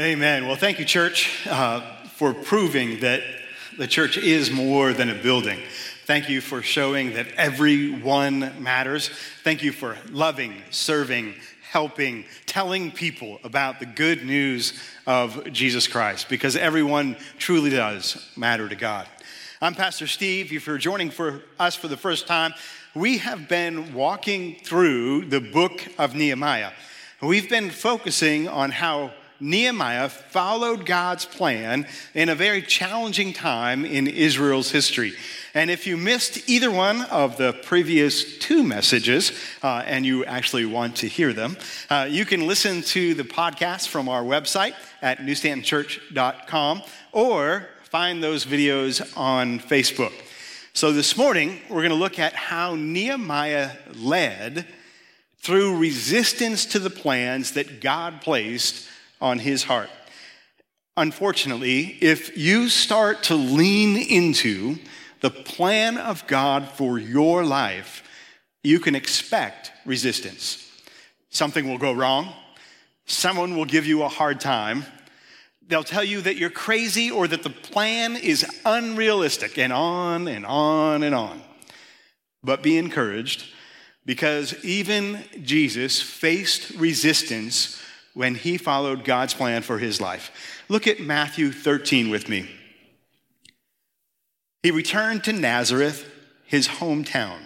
[0.00, 0.48] Amen.
[0.48, 1.80] Well, thank you, church, uh,
[2.16, 3.22] for proving that
[3.78, 5.60] the church is more than a building.
[6.04, 9.08] Thank you for showing that everyone matters.
[9.44, 11.34] Thank you for loving, serving,
[11.70, 14.72] helping, telling people about the good news
[15.06, 19.06] of Jesus Christ, because everyone truly does matter to God.
[19.62, 20.52] I'm Pastor Steve.
[20.52, 22.52] If you're joining for us for the first time,
[22.96, 26.72] we have been walking through the book of Nehemiah.
[27.22, 34.06] We've been focusing on how Nehemiah followed God's plan in a very challenging time in
[34.06, 35.14] Israel's history.
[35.54, 40.66] And if you missed either one of the previous two messages, uh, and you actually
[40.66, 41.56] want to hear them,
[41.90, 48.44] uh, you can listen to the podcast from our website at newstantonchurch.com or find those
[48.44, 50.12] videos on Facebook.
[50.72, 54.66] So this morning, we're going to look at how Nehemiah led
[55.38, 58.88] through resistance to the plans that God placed
[59.24, 59.88] on his heart.
[60.98, 64.76] Unfortunately, if you start to lean into
[65.20, 68.04] the plan of God for your life,
[68.62, 70.70] you can expect resistance.
[71.30, 72.32] Something will go wrong.
[73.06, 74.84] Someone will give you a hard time.
[75.66, 80.44] They'll tell you that you're crazy or that the plan is unrealistic, and on and
[80.44, 81.42] on and on.
[82.42, 83.46] But be encouraged
[84.04, 87.80] because even Jesus faced resistance
[88.14, 90.62] when he followed God's plan for his life.
[90.68, 92.48] Look at Matthew 13 with me.
[94.62, 96.10] He returned to Nazareth,
[96.46, 97.40] his hometown,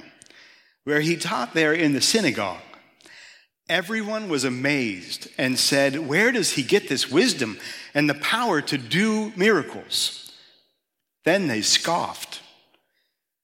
[0.85, 2.61] where he taught there in the synagogue.
[3.69, 7.59] Everyone was amazed and said, Where does he get this wisdom
[7.93, 10.33] and the power to do miracles?
[11.25, 12.41] Then they scoffed.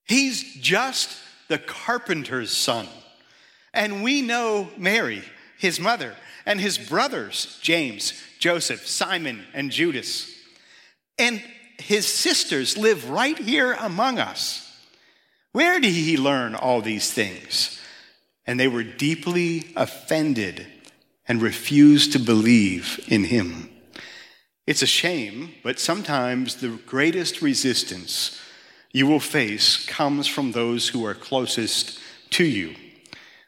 [0.07, 2.87] He's just the carpenter's son.
[3.73, 5.25] And we know Mary,
[5.59, 6.15] his mother
[6.47, 10.31] and his brothers, James, Joseph, Simon, and Judas.
[11.19, 11.43] And
[11.79, 14.61] his sisters live right here among us.
[15.53, 17.81] Where did he learn all these things?
[18.47, 20.67] And they were deeply offended
[21.27, 23.71] and refused to believe in him.
[24.67, 28.41] It's a shame, but sometimes the greatest resistance
[28.93, 31.99] you will face comes from those who are closest
[32.31, 32.75] to you.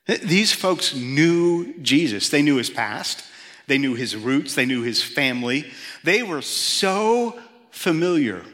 [0.06, 2.28] These folks knew Jesus.
[2.28, 3.24] They knew his past,
[3.66, 5.70] they knew his roots, they knew his family.
[6.04, 7.38] They were so
[7.70, 8.44] familiar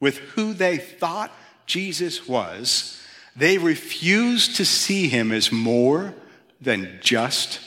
[0.00, 1.32] with who they thought
[1.66, 3.00] Jesus was,
[3.34, 6.14] they refused to see him as more
[6.60, 7.60] than just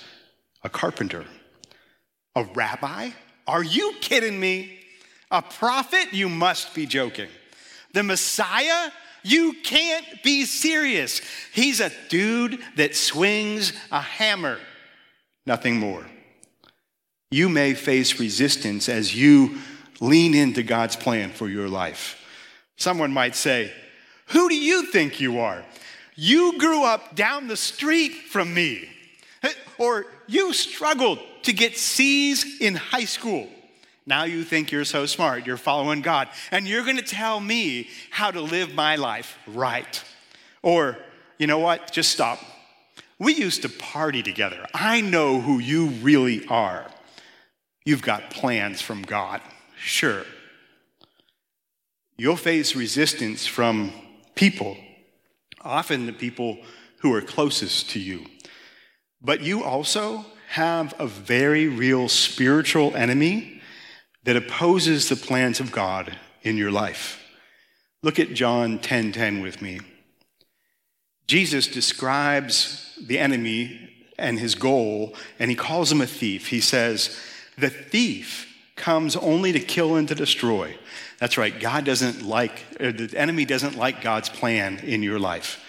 [0.63, 1.25] a carpenter.
[2.35, 3.11] A rabbi?
[3.47, 4.79] Are you kidding me?
[5.31, 6.13] A prophet?
[6.13, 7.29] You must be joking.
[7.93, 8.91] The Messiah?
[9.23, 11.21] You can't be serious.
[11.53, 14.59] He's a dude that swings a hammer,
[15.45, 16.05] nothing more.
[17.31, 19.59] You may face resistance as you
[19.99, 22.25] lean into God's plan for your life.
[22.77, 23.71] Someone might say,
[24.27, 25.63] Who do you think you are?
[26.15, 28.89] You grew up down the street from me.
[29.77, 33.47] Or you struggled to get C's in high school.
[34.09, 38.31] Now you think you're so smart, you're following God, and you're gonna tell me how
[38.31, 40.03] to live my life right.
[40.63, 40.97] Or,
[41.37, 41.91] you know what?
[41.91, 42.39] Just stop.
[43.19, 44.65] We used to party together.
[44.73, 46.87] I know who you really are.
[47.85, 49.41] You've got plans from God,
[49.77, 50.23] sure.
[52.17, 53.91] You'll face resistance from
[54.33, 54.75] people,
[55.61, 56.57] often the people
[57.01, 58.25] who are closest to you.
[59.21, 63.57] But you also have a very real spiritual enemy
[64.23, 67.23] that opposes the plans of God in your life.
[68.01, 69.79] Look at John 10:10 10, 10 with me.
[71.27, 76.47] Jesus describes the enemy and his goal, and he calls him a thief.
[76.47, 77.17] He says,
[77.57, 80.75] The thief comes only to kill and to destroy.
[81.19, 85.63] That's right, God doesn't like, uh, the enemy doesn't like God's plan in your life.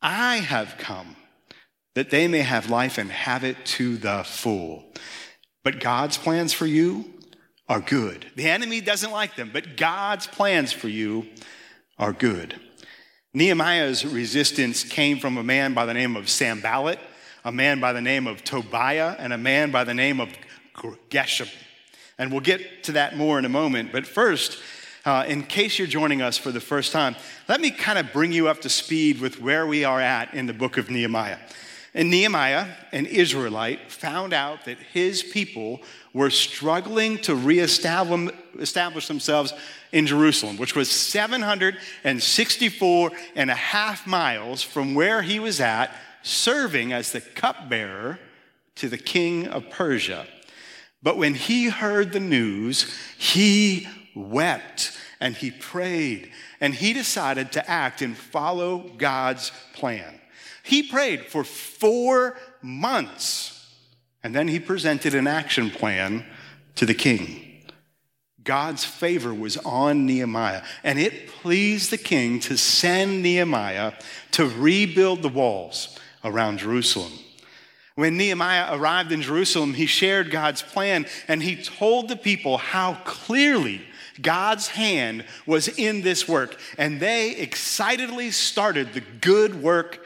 [0.00, 1.16] I have come
[1.94, 4.84] that they may have life and have it to the full.
[5.62, 7.13] But God's plans for you
[7.68, 8.26] are good.
[8.36, 11.26] The enemy doesn't like them, but God's plans for you
[11.98, 12.60] are good.
[13.32, 16.98] Nehemiah's resistance came from a man by the name of Sanballat,
[17.44, 20.28] a man by the name of Tobiah, and a man by the name of
[21.10, 21.50] Geshem.
[22.18, 23.90] And we'll get to that more in a moment.
[23.92, 24.58] But first,
[25.04, 27.16] uh, in case you're joining us for the first time,
[27.48, 30.46] let me kind of bring you up to speed with where we are at in
[30.46, 31.38] the book of Nehemiah.
[31.94, 35.80] And Nehemiah, an Israelite, found out that his people
[36.12, 39.54] were struggling to reestablish themselves
[39.92, 46.92] in Jerusalem, which was 764 and a half miles from where he was at, serving
[46.92, 48.18] as the cupbearer
[48.74, 50.26] to the king of Persia.
[51.00, 53.86] But when he heard the news, he
[54.16, 60.18] wept and he prayed and he decided to act and follow God's plan.
[60.64, 63.54] He prayed for four months
[64.24, 66.24] and then he presented an action plan
[66.76, 67.62] to the king.
[68.42, 73.92] God's favor was on Nehemiah, and it pleased the king to send Nehemiah
[74.32, 77.12] to rebuild the walls around Jerusalem.
[77.94, 82.94] When Nehemiah arrived in Jerusalem, he shared God's plan and he told the people how
[83.04, 83.82] clearly
[84.20, 90.03] God's hand was in this work, and they excitedly started the good work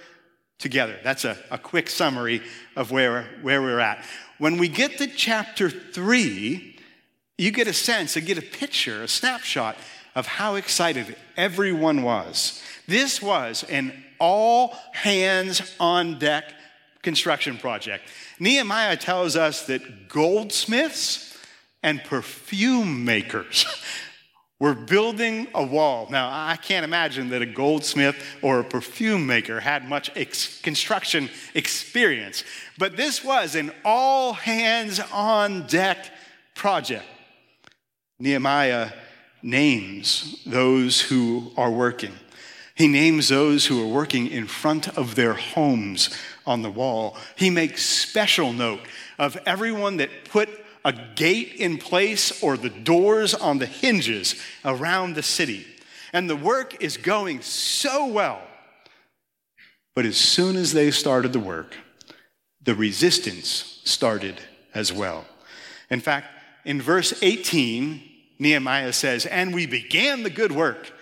[0.58, 0.96] together.
[1.02, 2.43] That's a, a quick summary
[2.76, 4.05] of where, where we're at.
[4.38, 6.76] When we get to chapter three,
[7.37, 9.76] you get a sense, you get a picture, a snapshot
[10.14, 12.62] of how excited everyone was.
[12.87, 16.52] This was an all hands on deck
[17.02, 18.08] construction project.
[18.40, 21.37] Nehemiah tells us that goldsmiths
[21.82, 23.66] and perfume makers
[24.60, 26.08] were building a wall.
[26.10, 31.31] Now, I can't imagine that a goldsmith or a perfume maker had much ex- construction
[31.55, 32.43] experience,
[32.76, 36.10] but this was an all hands on deck
[36.55, 37.05] project.
[38.19, 38.90] Nehemiah
[39.43, 42.12] names those who are working.
[42.75, 46.16] He names those who are working in front of their homes
[46.46, 47.16] on the wall.
[47.37, 48.81] He makes special note
[49.19, 50.49] of everyone that put
[50.84, 54.34] a gate in place or the doors on the hinges
[54.64, 55.66] around the city.
[56.12, 58.40] And the work is going so well.
[59.94, 61.76] But as soon as they started the work,
[62.62, 64.40] the resistance started
[64.75, 65.25] as well.
[65.90, 66.28] In fact,
[66.64, 68.02] in verse 18,
[68.38, 70.92] Nehemiah says, And we began the good work.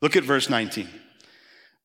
[0.00, 0.88] Look at verse 19.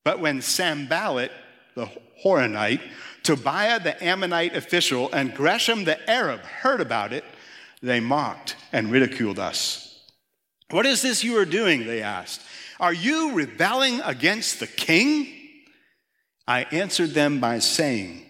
[0.04, 1.32] But when Sanballat,
[1.76, 1.90] the
[2.24, 2.82] Horonite,
[3.24, 7.24] Tobiah the Ammonite official, and Geshem the Arab heard about it,
[7.82, 10.00] they mocked and ridiculed us.
[10.72, 11.86] What is this you are doing?
[11.86, 12.42] They asked.
[12.80, 15.28] Are you rebelling against the king?
[16.48, 18.26] I answered them by saying,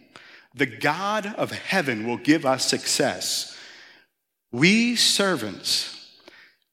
[0.53, 3.57] The God of heaven will give us success.
[4.51, 5.91] We servants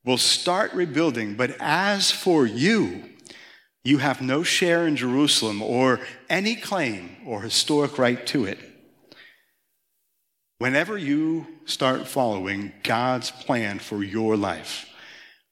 [0.05, 3.12] will start rebuilding, but as for you,
[3.85, 6.01] you have no share in Jerusalem or
[6.31, 8.59] any claim or historic right to it.
[10.59, 14.89] Whenever you start following God's plan for your life,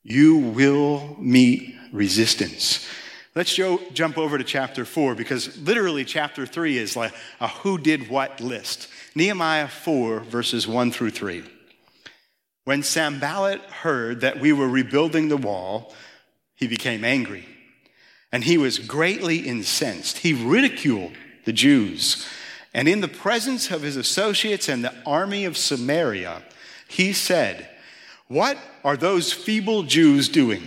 [0.04, 2.88] you will meet resistance.
[3.34, 8.08] Let's jump over to chapter four because literally chapter three is like a who did
[8.08, 8.88] what list.
[9.16, 11.42] Nehemiah 4, verses 1 through 3.
[12.64, 15.92] When Sanballat heard that we were rebuilding the wall,
[16.54, 17.44] he became angry
[18.32, 20.18] and he was greatly incensed.
[20.18, 21.12] He ridiculed
[21.44, 22.26] the Jews.
[22.72, 26.42] And in the presence of his associates and the army of Samaria,
[26.88, 27.68] he said,
[28.28, 30.62] What are those feeble Jews doing?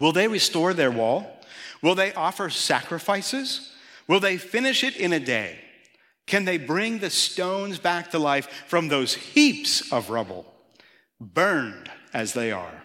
[0.00, 1.40] Will they restore their wall?
[1.82, 3.72] Will they offer sacrifices?
[4.08, 5.58] Will they finish it in a day?
[6.26, 10.46] Can they bring the stones back to life from those heaps of rubble,
[11.20, 12.82] burned as they are?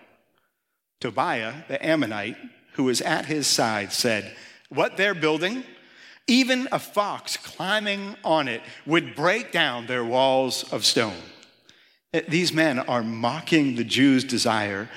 [0.99, 2.37] Tobiah, the Ammonite,
[2.79, 4.33] who was at his side, said,
[4.69, 5.65] What they're building,
[6.27, 11.21] even a fox climbing on it would break down their walls of stone.
[12.13, 14.89] Eh, these men are mocking the Jews' desire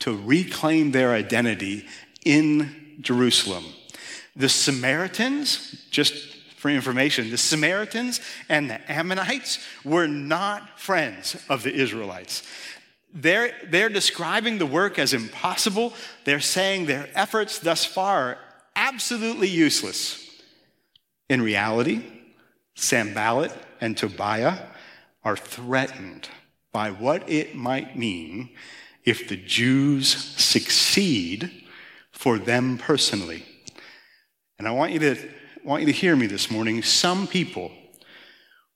[0.00, 1.86] to reclaim their identity
[2.26, 3.64] in Jerusalem.
[4.36, 11.72] The Samaritans, just for information, the Samaritans and the Ammonites were not friends of the
[11.72, 12.42] Israelites.
[13.12, 15.92] They're, they're describing the work as impossible.
[16.24, 18.38] They're saying their efforts thus far are
[18.76, 20.26] absolutely useless.
[21.28, 22.04] In reality,
[22.74, 24.58] Sanballat and Tobiah
[25.24, 26.28] are threatened
[26.72, 28.50] by what it might mean
[29.04, 31.50] if the Jews succeed
[32.12, 33.44] for them personally.
[34.58, 35.16] And I want you to,
[35.64, 36.82] want you to hear me this morning.
[36.82, 37.72] Some people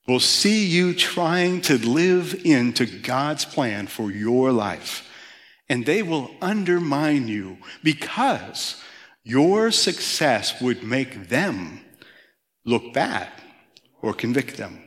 [0.06, 5.10] will see you trying to live into God's plan for your life.
[5.68, 8.82] And they will undermine you because
[9.22, 11.80] your success would make them
[12.66, 13.28] look bad
[14.02, 14.82] or convict them.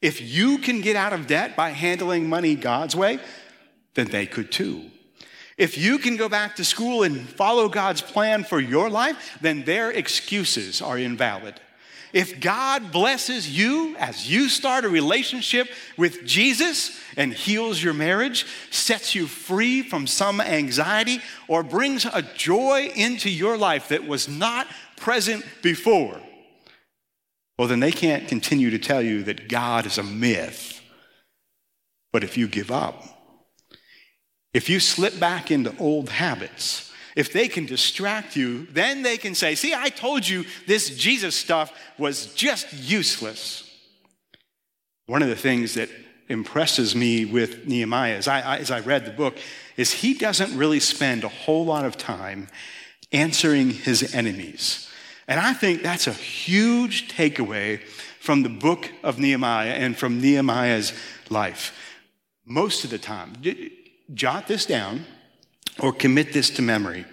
[0.00, 3.18] If you can get out of debt by handling money God's way,
[3.94, 4.90] then they could too.
[5.58, 9.64] If you can go back to school and follow God's plan for your life, then
[9.64, 11.60] their excuses are invalid.
[12.12, 18.46] If God blesses you as you start a relationship with Jesus and heals your marriage,
[18.70, 24.28] sets you free from some anxiety, or brings a joy into your life that was
[24.28, 26.20] not present before,
[27.58, 30.80] well, then they can't continue to tell you that God is a myth.
[32.12, 33.04] But if you give up,
[34.54, 36.87] if you slip back into old habits,
[37.18, 41.34] if they can distract you, then they can say, See, I told you this Jesus
[41.34, 43.68] stuff was just useless.
[45.06, 45.88] One of the things that
[46.28, 49.36] impresses me with Nehemiah as I, as I read the book
[49.76, 52.46] is he doesn't really spend a whole lot of time
[53.10, 54.88] answering his enemies.
[55.26, 57.82] And I think that's a huge takeaway
[58.20, 60.92] from the book of Nehemiah and from Nehemiah's
[61.30, 61.74] life.
[62.44, 63.32] Most of the time,
[64.14, 65.04] jot this down
[65.78, 67.04] or commit this to memory.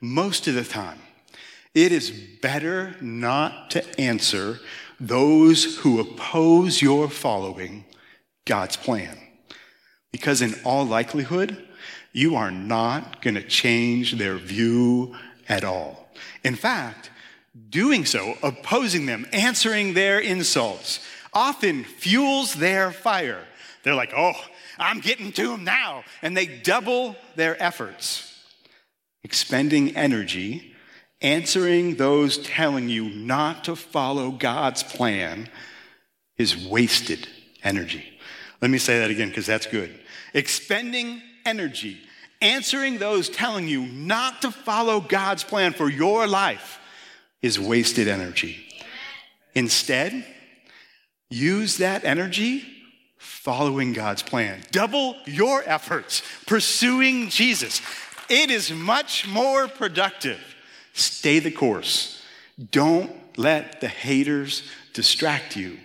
[0.00, 0.98] Most of the time,
[1.74, 4.58] it is better not to answer
[4.98, 7.84] those who oppose your following
[8.46, 9.18] God's plan.
[10.10, 11.62] Because in all likelihood,
[12.12, 15.14] you are not going to change their view
[15.48, 16.08] at all.
[16.42, 17.10] In fact,
[17.68, 21.00] doing so, opposing them, answering their insults,
[21.34, 23.44] often fuels their fire.
[23.82, 24.32] They're like, oh,
[24.78, 26.04] I'm getting to them now.
[26.22, 28.42] And they double their efforts,
[29.22, 30.74] expending energy,
[31.20, 35.48] answering those telling you not to follow God's plan
[36.36, 37.28] is wasted
[37.62, 38.04] energy.
[38.60, 39.98] Let me say that again because that's good.
[40.34, 41.98] Expending energy,
[42.42, 46.78] answering those telling you not to follow God's plan for your life
[47.42, 48.66] is wasted energy.
[49.54, 50.24] Instead,
[51.30, 52.75] use that energy
[53.18, 54.62] following God's plan.
[54.70, 57.80] Double your efforts pursuing Jesus.
[58.28, 60.40] It is much more productive.
[60.92, 62.22] Stay the course.
[62.70, 65.78] Don't let the haters distract you.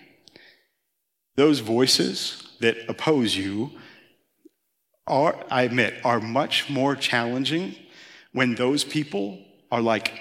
[1.36, 3.72] Those voices that oppose you
[5.08, 7.76] are, I admit, are much more challenging
[8.32, 9.40] when those people
[9.72, 10.14] are like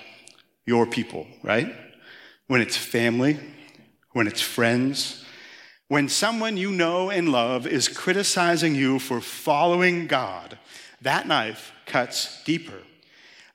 [0.66, 1.74] your people, right?
[2.48, 3.38] When it's family,
[4.12, 5.24] when it's friends,
[5.90, 10.56] when someone you know and love is criticizing you for following God,
[11.02, 12.78] that knife cuts deeper.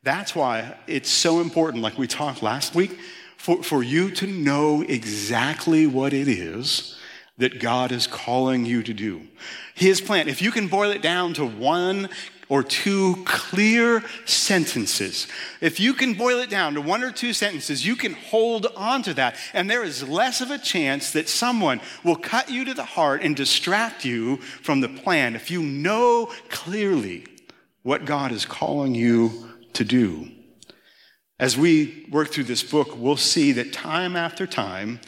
[0.04, 3.00] That's why it's so important, like we talked last week,
[3.38, 6.98] for, for you to know exactly what it is
[7.38, 9.22] that God is calling you to do.
[9.74, 12.10] His plan, if you can boil it down to one
[12.50, 15.28] or two clear sentences.
[15.62, 19.04] If you can boil it down to one or two sentences, you can hold on
[19.04, 19.36] to that.
[19.54, 23.22] And there is less of a chance that someone will cut you to the heart
[23.24, 27.26] and distract you from the plan if you know clearly
[27.84, 30.30] what God is calling you to do.
[31.40, 35.02] As we work through this book, we'll see that time after time,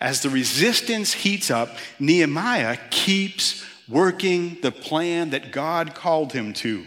[0.00, 6.84] as the resistance heats up, Nehemiah keeps working the plan that God called him to.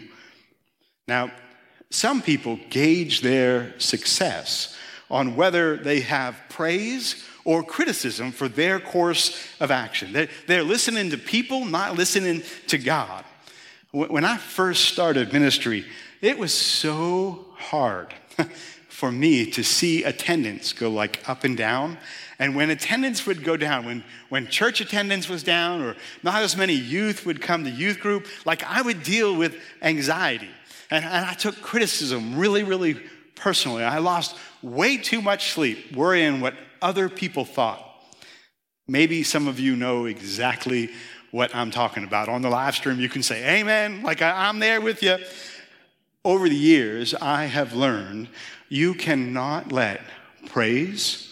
[1.08, 1.30] Now,
[1.90, 4.76] some people gauge their success
[5.10, 10.28] on whether they have praise or criticism for their course of action.
[10.46, 13.24] They're listening to people, not listening to God.
[13.92, 15.84] When I first started ministry,
[16.20, 18.14] it was so hard
[18.88, 21.98] for me to see attendance go like up and down.
[22.40, 26.56] And when attendance would go down, when, when church attendance was down, or not as
[26.56, 30.48] many youth would come to youth group, like I would deal with anxiety.
[30.90, 32.94] And, and I took criticism really, really
[33.34, 33.84] personally.
[33.84, 37.86] I lost way too much sleep worrying what other people thought.
[38.88, 40.90] Maybe some of you know exactly
[41.32, 42.30] what I'm talking about.
[42.30, 45.18] On the live stream, you can say, Amen, like I, I'm there with you.
[46.24, 48.28] Over the years, I have learned
[48.70, 50.00] you cannot let
[50.46, 51.29] praise,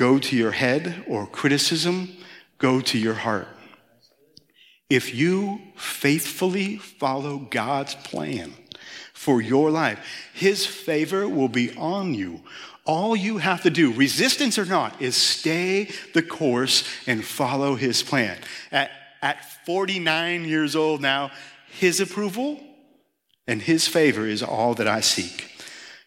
[0.00, 2.08] go to your head or criticism
[2.56, 3.46] go to your heart.
[4.88, 8.54] If you faithfully follow God's plan
[9.12, 10.00] for your life,
[10.32, 12.40] His favor will be on you.
[12.86, 18.02] All you have to do, resistance or not, is stay the course and follow His
[18.02, 18.38] plan.
[18.72, 18.90] At,
[19.20, 21.30] at 49 years old now,
[21.68, 22.58] His approval
[23.46, 25.50] and His favor is all that I seek.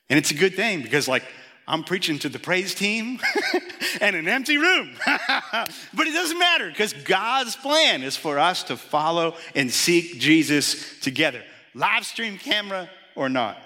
[0.10, 1.26] And it's a good thing because, like,
[1.68, 3.20] I'm preaching to the praise team
[4.02, 4.92] and an empty room.
[5.06, 11.00] but it doesn't matter because God's plan is for us to follow and seek Jesus
[11.00, 11.42] together,
[11.74, 13.58] live stream camera or not.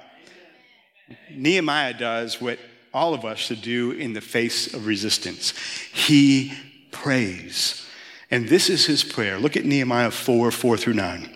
[1.32, 2.60] Nehemiah does what
[2.94, 5.54] all of us should do in the face of resistance.
[5.94, 6.54] He
[6.92, 7.86] prays.
[8.30, 9.40] And this is his prayer.
[9.40, 11.30] Look at Nehemiah 4 4 through 9.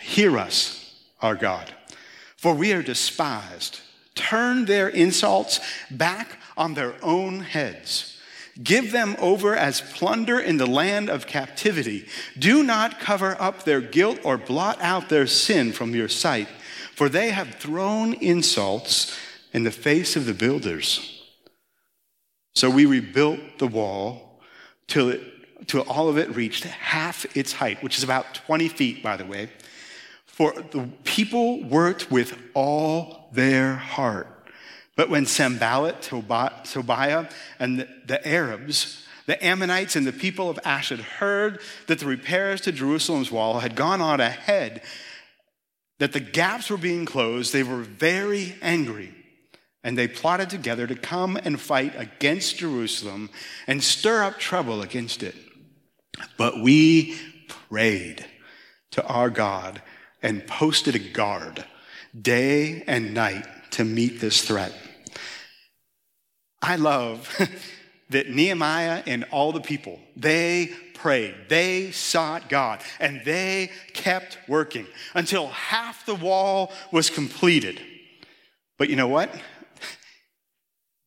[0.00, 1.72] Hear us, our God,
[2.36, 3.80] for we are despised
[4.18, 5.60] turn their insults
[5.90, 8.18] back on their own heads.
[8.62, 12.06] Give them over as plunder in the land of captivity.
[12.36, 16.48] Do not cover up their guilt or blot out their sin from your sight,
[16.94, 19.16] for they have thrown insults
[19.52, 21.22] in the face of the builders.
[22.56, 24.40] So we rebuilt the wall
[24.88, 25.22] till it
[25.66, 29.24] till all of it reached half its height, which is about 20 feet, by the
[29.24, 29.50] way.
[30.38, 34.28] For the people worked with all their heart.
[34.94, 37.28] But when Sanballat, Tobiah,
[37.58, 42.70] and the Arabs, the Ammonites, and the people of Ashdod heard that the repairs to
[42.70, 44.82] Jerusalem's wall had gone on ahead,
[45.98, 49.12] that the gaps were being closed, they were very angry.
[49.82, 53.28] And they plotted together to come and fight against Jerusalem
[53.66, 55.34] and stir up trouble against it.
[56.36, 57.18] But we
[57.48, 58.24] prayed
[58.92, 59.82] to our God
[60.22, 61.64] and posted a guard
[62.20, 64.72] day and night to meet this threat.
[66.60, 67.28] I love
[68.10, 74.86] that Nehemiah and all the people, they prayed, they sought God, and they kept working
[75.14, 77.80] until half the wall was completed.
[78.78, 79.30] But you know what?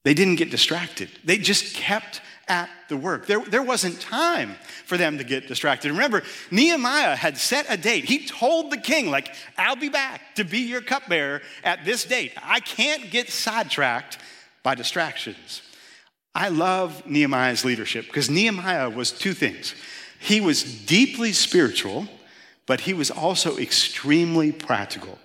[0.04, 1.10] They didn't get distracted.
[1.24, 3.28] They just kept at the work.
[3.28, 4.56] There, there wasn't time
[4.86, 5.92] for them to get distracted.
[5.92, 8.06] Remember, Nehemiah had set a date.
[8.06, 12.34] He told the king, like, I'll be back to be your cupbearer at this date.
[12.42, 14.18] I can't get sidetracked
[14.64, 15.62] by distractions.
[16.34, 19.76] I love Nehemiah's leadership because Nehemiah was two things.
[20.20, 22.08] He was deeply spiritual,
[22.66, 25.18] but he was also extremely practical.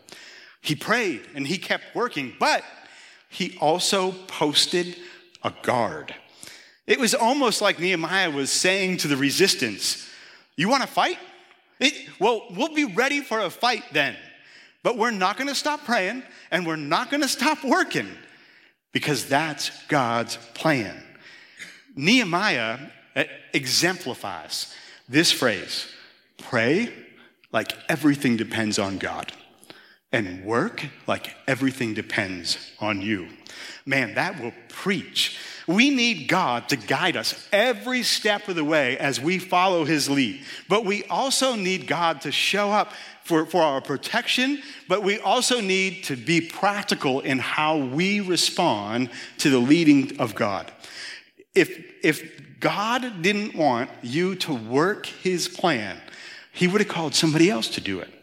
[0.61, 2.65] He prayed and he kept working, but
[3.29, 4.97] he also posted
[5.43, 6.15] a guard.
[6.87, 10.09] It was almost like Nehemiah was saying to the resistance,
[10.57, 11.19] You want to fight?
[11.81, 14.17] It, well, we'll be ready for a fight then.
[14.83, 18.09] But we're not going to stop praying and we're not going to stop working
[18.93, 21.03] because that's God's plan.
[21.97, 22.79] Nehemiah
[23.15, 24.73] uh, exemplifies
[25.09, 25.89] this phrase
[26.39, 26.93] pray
[27.53, 29.33] like everything depends on God
[30.13, 33.29] and work like everything depends on you.
[33.85, 35.39] Man, that will preach.
[35.67, 40.09] We need God to guide us every step of the way as we follow his
[40.09, 40.45] lead.
[40.69, 42.93] But we also need God to show up
[43.25, 49.11] for, for our protection, but we also need to be practical in how we respond
[49.39, 50.71] to the leading of God.
[51.53, 56.01] If, if God didn't want you to work his plan,
[56.53, 58.16] he would have called somebody else to do it.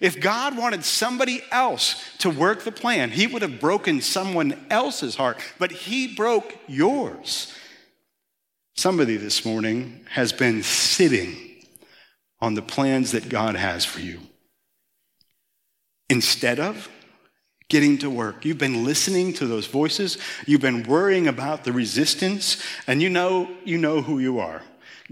[0.00, 5.16] If God wanted somebody else to work the plan, He would have broken someone else's
[5.16, 7.54] heart, but He broke yours.
[8.74, 11.36] Somebody this morning has been sitting
[12.40, 14.20] on the plans that God has for you.
[16.08, 16.88] Instead of
[17.68, 22.62] getting to work, you've been listening to those voices, you've been worrying about the resistance,
[22.86, 24.62] and you know, you know who you are.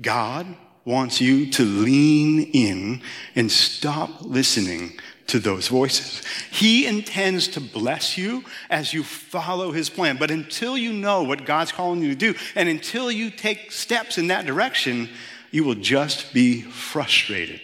[0.01, 0.46] God
[0.88, 3.03] wants you to lean in
[3.37, 6.22] and stop listening to those voices.
[6.51, 10.16] He intends to bless you as you follow his plan.
[10.16, 14.16] But until you know what God's calling you to do, and until you take steps
[14.16, 15.11] in that direction,
[15.51, 17.61] you will just be frustrated,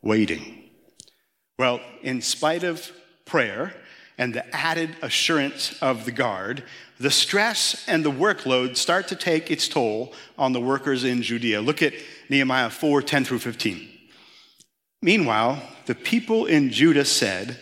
[0.00, 0.70] waiting.
[1.58, 2.92] Well, in spite of
[3.24, 3.74] prayer
[4.16, 6.62] and the added assurance of the guard,
[7.02, 11.60] the stress and the workload start to take its toll on the workers in Judea.
[11.60, 11.94] Look at
[12.28, 13.88] Nehemiah 4 10 through 15.
[15.02, 17.58] Meanwhile, the people in Judah said,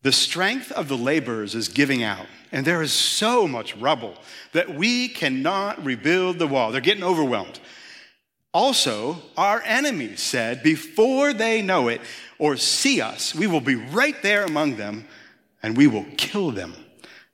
[0.00, 4.14] The strength of the laborers is giving out, and there is so much rubble
[4.52, 6.72] that we cannot rebuild the wall.
[6.72, 7.60] They're getting overwhelmed.
[8.54, 12.00] Also, our enemies said, Before they know it
[12.38, 15.06] or see us, we will be right there among them,
[15.62, 16.85] and we will kill them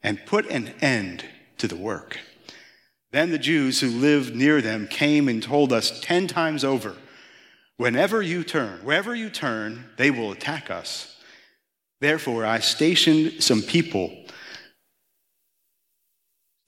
[0.03, 1.25] and put an end
[1.59, 2.19] to the work.
[3.13, 6.97] Then the Jews who lived near them came and told us 10 times over
[7.77, 11.17] Whenever you turn, wherever you turn, they will attack us.
[12.01, 14.25] Therefore, I stationed some people,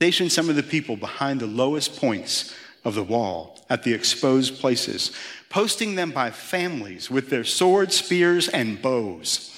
[0.00, 4.60] stationed some of the people behind the lowest points of the wall at the exposed
[4.60, 5.12] places,
[5.50, 9.53] posting them by families with their swords, spears, and bows.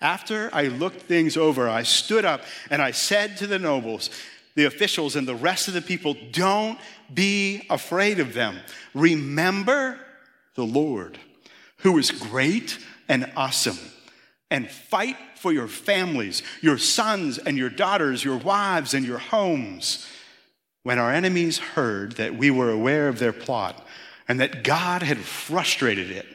[0.00, 4.10] After I looked things over, I stood up and I said to the nobles,
[4.54, 6.78] the officials, and the rest of the people, don't
[7.12, 8.58] be afraid of them.
[8.94, 9.98] Remember
[10.54, 11.18] the Lord,
[11.78, 12.78] who is great
[13.08, 13.78] and awesome,
[14.50, 20.06] and fight for your families, your sons and your daughters, your wives and your homes.
[20.82, 23.86] When our enemies heard that we were aware of their plot
[24.28, 26.26] and that God had frustrated it,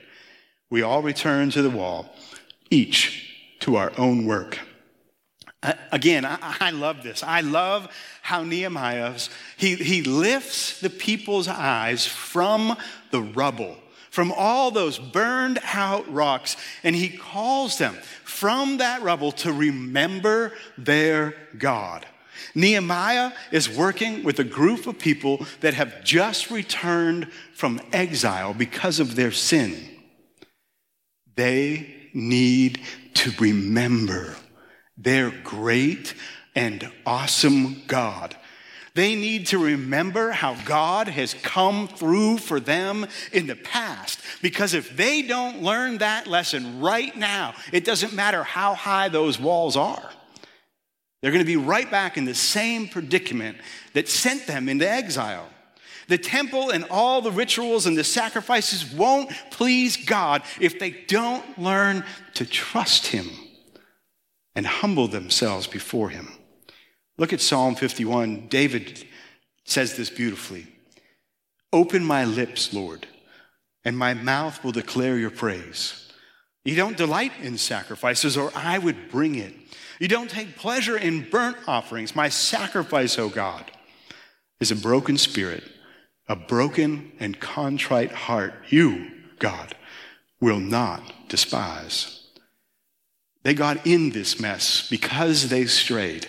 [0.70, 2.14] we all returned to the wall,
[2.70, 3.31] each
[3.62, 4.60] to our own work.
[5.92, 7.22] Again, I, I, love this.
[7.22, 7.88] I love
[8.24, 9.14] how Nehemiah,
[9.58, 12.76] he, he lifts the people's eyes from
[13.12, 13.78] the rubble,
[14.10, 17.94] from all those burned out rocks, and he calls them
[18.24, 22.08] from that rubble to remember their God.
[22.56, 29.00] Nehemiah is working with a group of people that have just returned from exile because
[29.00, 29.78] of their sin.
[31.36, 32.82] They need
[33.16, 34.36] to remember
[34.98, 36.14] their great
[36.56, 38.36] and awesome God.
[38.94, 44.20] They need to remember how God has come through for them in the past.
[44.42, 49.40] Because if they don't learn that lesson right now, it doesn't matter how high those
[49.40, 50.10] walls are.
[51.22, 53.58] They're going to be right back in the same predicament
[53.94, 55.48] that sent them into exile.
[56.12, 61.58] The temple and all the rituals and the sacrifices won't please God if they don't
[61.58, 63.30] learn to trust Him
[64.54, 66.28] and humble themselves before Him.
[67.18, 68.48] Look at Psalm 51.
[68.50, 69.08] David
[69.64, 70.68] says this beautifully
[71.72, 73.08] Open my lips, Lord,
[73.86, 76.12] and my mouth will declare your praise.
[76.66, 79.54] You don't delight in sacrifices, or I would bring it.
[79.98, 82.18] You don't take pleasure in burnt offerings.
[82.18, 83.72] My sacrifice, O God,
[84.60, 85.64] is a broken spirit
[86.28, 89.76] a broken and contrite heart, you, God,
[90.40, 92.28] will not despise.
[93.44, 96.28] They got in this mess because they strayed.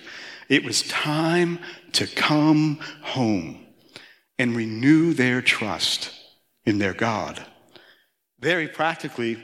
[0.49, 1.59] It was time
[1.93, 3.67] to come home
[4.39, 6.11] and renew their trust
[6.65, 7.45] in their God.
[8.41, 9.43] Very practically,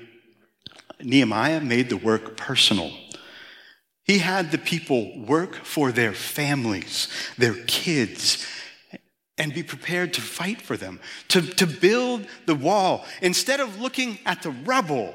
[1.01, 2.91] Nehemiah made the work personal.
[4.05, 8.47] He had the people work for their families, their kids,
[9.39, 13.07] and be prepared to fight for them, to, to build the wall.
[13.23, 15.15] Instead of looking at the rubble,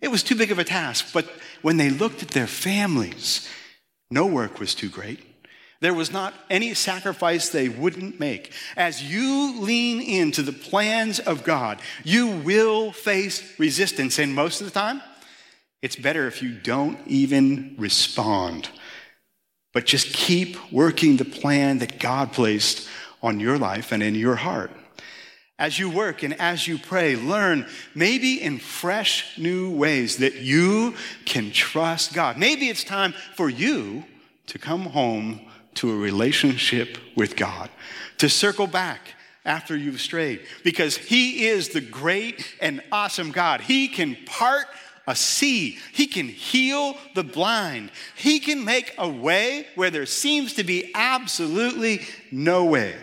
[0.00, 1.12] it was too big of a task.
[1.12, 1.28] But
[1.62, 3.48] when they looked at their families,
[4.10, 5.20] no work was too great.
[5.80, 8.52] There was not any sacrifice they wouldn't make.
[8.76, 14.18] As you lean into the plans of God, you will face resistance.
[14.18, 15.02] And most of the time,
[15.82, 18.70] it's better if you don't even respond,
[19.74, 22.88] but just keep working the plan that God placed
[23.22, 24.70] on your life and in your heart.
[25.58, 30.94] As you work and as you pray, learn maybe in fresh new ways that you
[31.24, 32.36] can trust God.
[32.36, 34.04] Maybe it's time for you
[34.48, 35.40] to come home
[35.74, 37.70] to a relationship with God,
[38.18, 39.00] to circle back
[39.46, 43.62] after you've strayed, because He is the great and awesome God.
[43.62, 44.66] He can part
[45.06, 45.78] a sea.
[45.92, 47.92] He can heal the blind.
[48.16, 52.94] He can make a way where there seems to be absolutely no way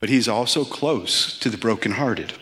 [0.00, 2.34] but he's also close to the brokenhearted.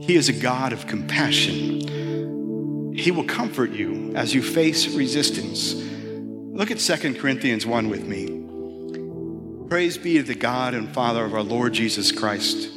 [0.00, 2.94] He is a God of compassion.
[2.94, 5.74] He will comfort you as you face resistance.
[5.74, 9.68] Look at 2 Corinthians 1 with me.
[9.68, 12.70] Praise be to the God and Father of our Lord Jesus Christ,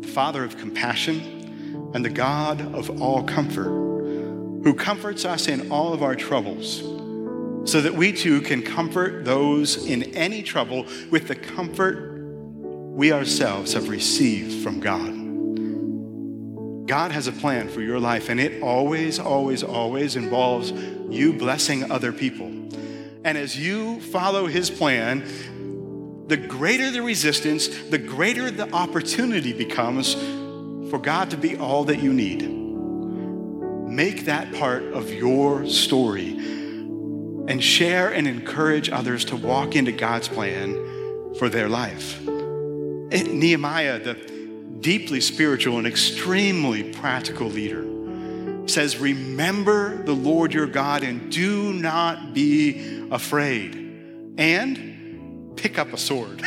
[0.00, 3.70] the Father of compassion and the God of all comfort,
[4.62, 6.80] who comforts us in all of our troubles,
[7.68, 12.17] so that we too can comfort those in any trouble with the comfort
[12.98, 15.14] we ourselves have received from God.
[16.88, 20.72] God has a plan for your life, and it always, always, always involves
[21.08, 22.46] you blessing other people.
[22.46, 30.14] And as you follow His plan, the greater the resistance, the greater the opportunity becomes
[30.90, 32.50] for God to be all that you need.
[33.88, 40.26] Make that part of your story and share and encourage others to walk into God's
[40.26, 40.74] plan
[41.38, 42.27] for their life.
[43.10, 44.14] Nehemiah, the
[44.80, 47.84] deeply spiritual and extremely practical leader,
[48.68, 54.34] says, Remember the Lord your God and do not be afraid.
[54.36, 56.42] And pick up a sword.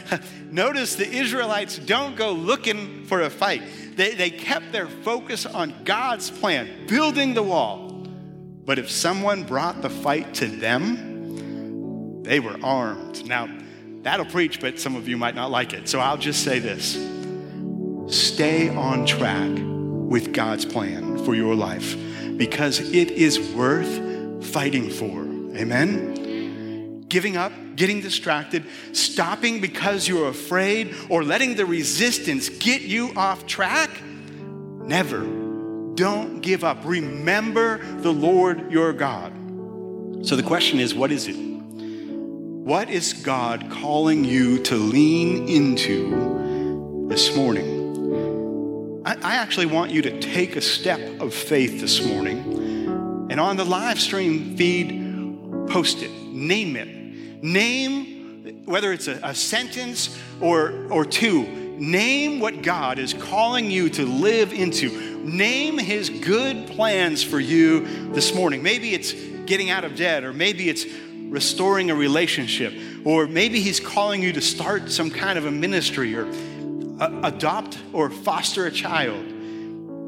[0.50, 3.62] Notice the Israelites don't go looking for a fight.
[3.96, 7.90] They, they kept their focus on God's plan, building the wall.
[8.64, 13.26] But if someone brought the fight to them, they were armed.
[13.26, 13.48] Now,
[14.06, 15.88] That'll preach, but some of you might not like it.
[15.88, 16.92] So I'll just say this
[18.06, 21.96] stay on track with God's plan for your life
[22.36, 25.22] because it is worth fighting for.
[25.56, 27.04] Amen?
[27.08, 33.44] Giving up, getting distracted, stopping because you're afraid, or letting the resistance get you off
[33.44, 33.90] track?
[34.04, 35.22] Never.
[35.96, 36.78] Don't give up.
[36.84, 39.32] Remember the Lord your God.
[40.24, 41.55] So the question is what is it?
[42.66, 49.02] What is God calling you to lean into this morning?
[49.06, 53.56] I, I, actually want you to take a step of faith this morning and on
[53.56, 57.40] the live stream feed, post it, name it.
[57.40, 61.44] Name, whether it's a, a sentence or, or two,
[61.78, 65.20] name what God is calling you to live into.
[65.24, 68.60] Name his good plans for you this morning.
[68.64, 69.12] Maybe it's
[69.46, 70.84] getting out of debt, or maybe it's
[71.36, 72.72] restoring a relationship,
[73.04, 76.26] or maybe He's calling you to start some kind of a ministry or
[76.98, 79.34] uh, adopt or foster a child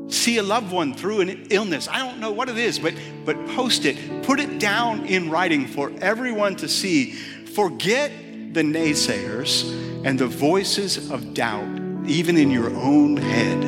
[0.09, 1.89] see a loved one through an illness.
[1.89, 4.23] I don't know what it is, but, but post it.
[4.23, 7.13] Put it down in writing for everyone to see.
[7.13, 8.11] Forget
[8.55, 11.69] the naysayers and the voices of doubt,
[12.07, 13.63] even in your own head.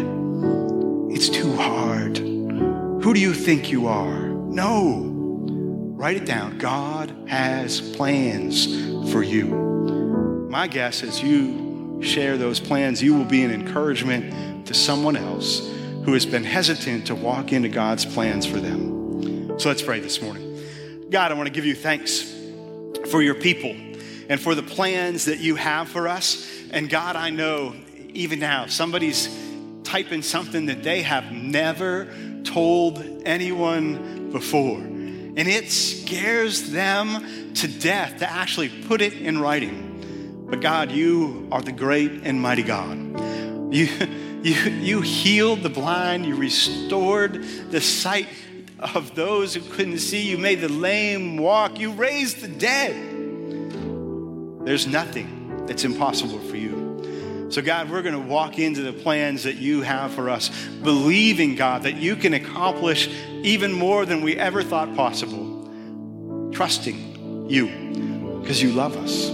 [1.15, 2.19] It's too hard.
[2.19, 4.29] Who do you think you are?
[4.29, 5.10] No.
[6.01, 6.57] Write it down.
[6.57, 8.65] God has plans
[9.13, 9.49] for you.
[10.49, 15.59] My guess is you share those plans, you will be an encouragement to someone else
[16.07, 19.61] who has been hesitant to walk into God's plans for them.
[19.61, 20.59] So let's pray this morning.
[21.11, 22.35] God, I want to give you thanks
[23.11, 23.77] for your people
[24.31, 26.51] and for the plans that you have for us.
[26.71, 27.75] And God, I know
[28.15, 29.29] even now somebody's
[29.85, 32.09] typing something that they have never
[32.45, 34.81] told anyone before.
[35.37, 40.47] And it scares them to death to actually put it in writing.
[40.49, 42.99] But God, you are the great and mighty God.
[43.73, 43.89] You
[44.43, 48.27] you, you healed the blind, you restored the sight
[48.79, 52.95] of those who couldn't see, you made the lame walk, you raised the dead.
[54.65, 56.80] There's nothing that's impossible for you.
[57.51, 60.51] So, God, we're going to walk into the plans that you have for us,
[60.83, 63.09] believing, God, that you can accomplish
[63.43, 66.51] even more than we ever thought possible.
[66.53, 69.29] Trusting you because you love us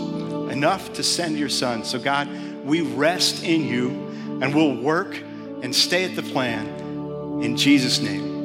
[0.50, 1.84] enough to send your son.
[1.84, 2.28] So, God,
[2.64, 3.90] we rest in you
[4.40, 5.22] and we'll work
[5.62, 6.66] and stay at the plan
[7.42, 8.35] in Jesus' name.